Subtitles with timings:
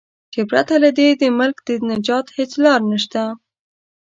[0.33, 3.21] چې پرته له دې د ملک د نجات هیڅ لار نشته.